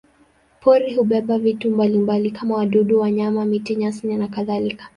[0.61, 4.87] Pori hubeba vitu mbalimbali kama wadudu, wanyama, miti, nyasi nakadhalika.